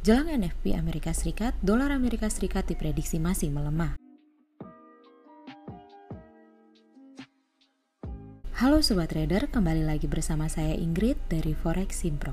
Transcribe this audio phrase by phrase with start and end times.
[0.00, 4.00] Jelang NFP Amerika Serikat, dolar Amerika Serikat diprediksi masih melemah.
[8.56, 12.32] Halo Sobat Trader, kembali lagi bersama saya Ingrid dari Forex Simpro.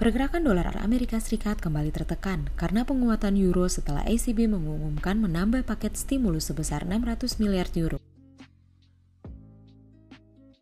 [0.00, 6.48] Pergerakan dolar Amerika Serikat kembali tertekan karena penguatan euro setelah ECB mengumumkan menambah paket stimulus
[6.48, 8.03] sebesar 600 miliar euro.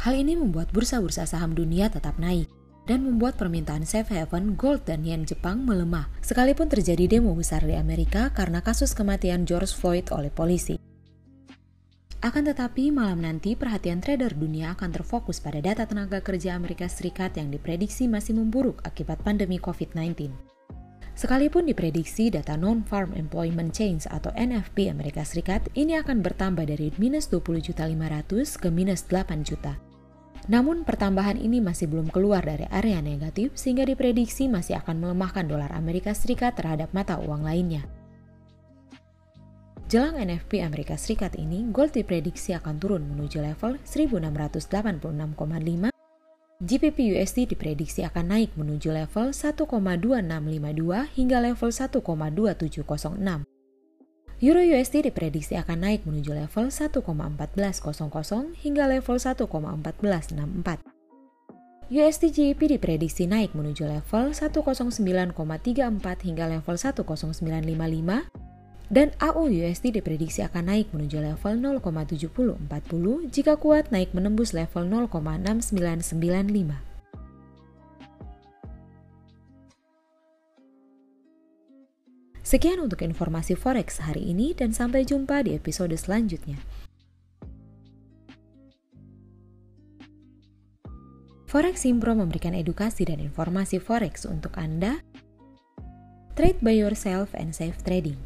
[0.02, 2.51] Hal ini membuat bursa-bursa saham dunia tetap naik
[2.91, 7.78] dan membuat permintaan safe haven, gold, dan yen Jepang melemah, sekalipun terjadi demo besar di
[7.78, 10.75] Amerika karena kasus kematian George Floyd oleh polisi.
[12.19, 17.39] Akan tetapi, malam nanti perhatian trader dunia akan terfokus pada data tenaga kerja Amerika Serikat
[17.39, 20.34] yang diprediksi masih memburuk akibat pandemi COVID-19.
[21.14, 27.30] Sekalipun diprediksi data Non-Farm Employment Change atau NFP Amerika Serikat ini akan bertambah dari minus
[27.30, 29.92] 20 juta 500 ke minus 8 juta.
[30.51, 35.71] Namun pertambahan ini masih belum keluar dari area negatif sehingga diprediksi masih akan melemahkan dolar
[35.71, 37.87] Amerika Serikat terhadap mata uang lainnya.
[39.87, 45.93] Jelang NFP Amerika Serikat ini, gold diprediksi akan turun menuju level 1686,5
[46.62, 53.52] GBP USD diprediksi akan naik menuju level 1,2652 hingga level 1,2706.
[54.43, 57.07] Euro USD diprediksi akan naik menuju level 1,1400
[58.59, 60.83] hingga level 1,1464.
[61.87, 70.75] USD GBP diprediksi naik menuju level 109,34 hingga level 10955 dan AU USD diprediksi akan
[70.75, 76.92] naik menuju level 0,7040 jika kuat naik menembus level 0,6995.
[82.43, 86.59] Sekian untuk informasi forex hari ini dan sampai jumpa di episode selanjutnya.
[91.47, 94.99] Forex Simpro memberikan edukasi dan informasi forex untuk Anda.
[96.34, 98.19] Trade by yourself and safe trading.